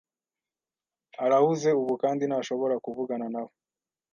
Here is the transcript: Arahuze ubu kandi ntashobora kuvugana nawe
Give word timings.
Arahuze 1.23 1.69
ubu 1.81 1.93
kandi 2.03 2.23
ntashobora 2.25 2.75
kuvugana 2.85 3.27
nawe 3.33 3.53